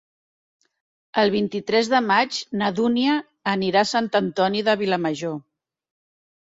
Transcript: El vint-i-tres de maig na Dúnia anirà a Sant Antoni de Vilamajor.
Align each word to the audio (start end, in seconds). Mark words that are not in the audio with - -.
El 1.23 1.31
vint-i-tres 1.35 1.91
de 1.95 2.01
maig 2.13 2.41
na 2.63 2.71
Dúnia 2.81 3.19
anirà 3.55 3.85
a 3.87 3.91
Sant 3.95 4.13
Antoni 4.25 4.69
de 4.71 4.79
Vilamajor. 4.85 5.39